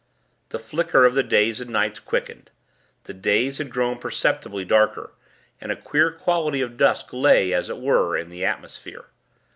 [0.49, 2.49] The flicker of the days and nights quickened.
[3.03, 5.13] The days had grown perceptibly darker,
[5.61, 9.09] and a queer quality of dusk lay, as it were, in the atmosphere.